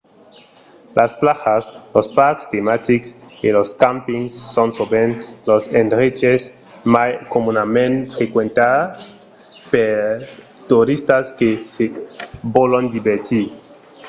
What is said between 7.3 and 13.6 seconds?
comunament frequentats pels toristas que se vòlon divertir